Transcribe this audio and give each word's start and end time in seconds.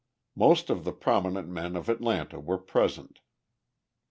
Most 0.35 0.71
of 0.71 0.83
the 0.83 0.93
prominent 0.93 1.47
men 1.47 1.75
of 1.75 1.87
Atlanta 1.87 2.39
were 2.39 2.57
present. 2.57 3.19